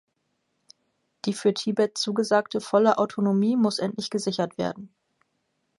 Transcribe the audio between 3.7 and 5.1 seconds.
endlich gesichert werden.